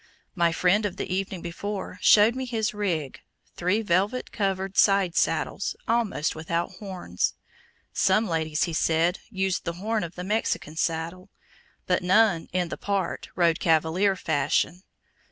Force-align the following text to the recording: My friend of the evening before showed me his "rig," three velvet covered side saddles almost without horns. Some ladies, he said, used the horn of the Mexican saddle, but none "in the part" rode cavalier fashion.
My 0.33 0.51
friend 0.51 0.83
of 0.87 0.97
the 0.97 1.13
evening 1.13 1.43
before 1.43 1.99
showed 2.01 2.33
me 2.35 2.45
his 2.47 2.73
"rig," 2.73 3.19
three 3.55 3.83
velvet 3.83 4.31
covered 4.31 4.75
side 4.75 5.15
saddles 5.15 5.75
almost 5.87 6.33
without 6.33 6.71
horns. 6.77 7.35
Some 7.93 8.27
ladies, 8.27 8.63
he 8.63 8.73
said, 8.73 9.19
used 9.29 9.63
the 9.63 9.73
horn 9.73 10.03
of 10.03 10.15
the 10.15 10.23
Mexican 10.23 10.75
saddle, 10.75 11.29
but 11.85 12.01
none 12.01 12.47
"in 12.51 12.69
the 12.69 12.77
part" 12.77 13.29
rode 13.35 13.59
cavalier 13.59 14.15
fashion. 14.15 14.81